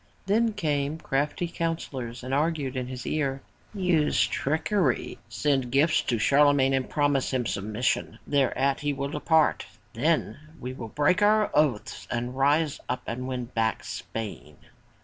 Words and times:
Then 0.25 0.53
came 0.53 0.97
crafty 0.97 1.47
counsellors 1.47 2.23
and 2.23 2.33
argued 2.33 2.75
in 2.75 2.87
his 2.87 3.05
ear, 3.05 3.43
"Use 3.71 4.21
trickery. 4.25 5.19
Send 5.29 5.69
gifts 5.71 6.01
to 6.01 6.17
Charlemagne 6.17 6.73
and 6.73 6.89
promise 6.89 7.31
him 7.31 7.45
submission. 7.45 8.17
Thereat 8.25 8.79
he 8.79 8.93
will 8.93 9.09
depart. 9.09 9.67
Then 9.93 10.39
we 10.59 10.73
will 10.73 10.87
break 10.89 11.21
our 11.21 11.51
oath, 11.53 12.07
rise 12.11 12.79
up 12.89 13.03
and 13.05 13.27
win 13.27 13.45
back 13.45 13.83
Spain!'' 13.83 14.57